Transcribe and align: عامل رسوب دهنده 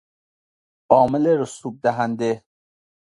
عامل 0.91 1.25
رسوب 1.39 1.75
دهنده 1.83 2.31